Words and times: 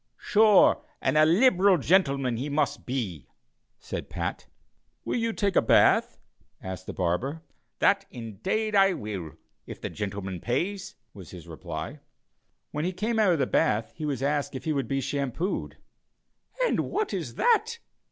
"Sure 0.17 0.83
and 0.99 1.15
a 1.15 1.25
liberal 1.27 1.77
gintleman 1.77 2.35
he 2.35 2.49
must 2.49 2.87
be," 2.87 3.27
said 3.77 4.09
Pat. 4.09 4.47
"Will 5.05 5.17
you 5.19 5.31
take 5.31 5.55
a 5.55 5.61
bath?" 5.61 6.17
asked 6.59 6.87
the 6.87 6.91
barber. 6.93 7.43
"That 7.77 8.07
indade 8.09 8.73
I 8.73 8.93
will, 8.93 9.33
if 9.67 9.79
the 9.79 9.91
gintleman 9.91 10.41
pays," 10.41 10.95
was 11.13 11.29
the 11.29 11.41
reply. 11.47 11.99
When 12.71 12.83
he 12.83 12.93
came 12.93 13.19
out 13.19 13.33
of 13.33 13.37
the 13.37 13.45
bath 13.45 13.91
he 13.95 14.05
was 14.05 14.23
asked 14.23 14.55
if 14.55 14.63
he 14.63 14.73
would 14.73 14.87
be 14.87 15.01
shampooed. 15.01 15.77
"And 16.65 16.79
what 16.79 17.13
is 17.13 17.35
that?" 17.35 17.77